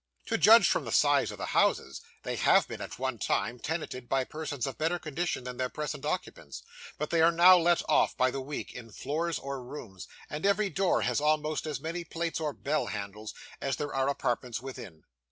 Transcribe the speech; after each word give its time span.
To 0.25 0.37
judge 0.39 0.67
from 0.67 0.83
the 0.83 0.91
size 0.91 1.29
of 1.29 1.37
the 1.37 1.45
houses, 1.53 2.01
they 2.23 2.35
have 2.35 2.67
been, 2.67 2.81
at 2.81 2.97
one 2.97 3.19
time, 3.19 3.59
tenanted 3.59 4.09
by 4.09 4.23
persons 4.23 4.65
of 4.65 4.79
better 4.79 4.97
condition 4.97 5.43
than 5.43 5.57
their 5.57 5.69
present 5.69 6.05
occupants; 6.05 6.63
but 6.97 7.11
they 7.11 7.21
are 7.21 7.31
now 7.31 7.55
let 7.59 7.83
off, 7.87 8.17
by 8.17 8.31
the 8.31 8.41
week, 8.41 8.73
in 8.73 8.89
floors 8.91 9.37
or 9.37 9.63
rooms, 9.63 10.07
and 10.27 10.43
every 10.43 10.71
door 10.71 11.03
has 11.03 11.21
almost 11.21 11.67
as 11.67 11.79
many 11.79 12.03
plates 12.03 12.39
or 12.39 12.51
bell 12.51 12.87
handles 12.87 13.35
as 13.61 13.75
there 13.75 13.93
are 13.93 14.09
apartments 14.09 14.59
within. 14.59 15.03